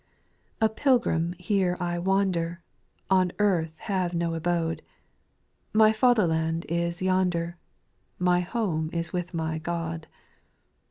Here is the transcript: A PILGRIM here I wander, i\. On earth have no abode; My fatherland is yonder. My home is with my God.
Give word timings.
A 0.59 0.67
PILGRIM 0.67 1.33
here 1.37 1.77
I 1.79 1.99
wander, 1.99 2.63
i\. 3.11 3.15
On 3.19 3.31
earth 3.37 3.77
have 3.81 4.15
no 4.15 4.33
abode; 4.33 4.81
My 5.73 5.93
fatherland 5.93 6.65
is 6.67 7.03
yonder. 7.03 7.57
My 8.17 8.39
home 8.39 8.89
is 8.93 9.13
with 9.13 9.35
my 9.35 9.59
God. 9.59 10.07